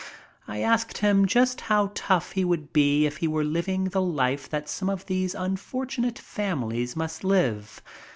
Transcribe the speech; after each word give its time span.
I 0.47 0.61
asked 0.63 0.97
him 0.97 1.27
just 1.27 1.61
how 1.61 1.91
tough 1.93 2.31
he 2.31 2.43
would 2.43 2.73
be 2.73 3.05
if 3.05 3.17
he 3.17 3.27
were 3.27 3.43
living 3.43 3.83
the 3.89 4.01
life 4.01 4.49
that 4.49 4.67
some 4.67 4.89
of 4.89 5.05
these 5.05 5.35
unfortunate 5.35 6.17
families 6.17 6.95
must 6.95 7.23
live. 7.23 7.83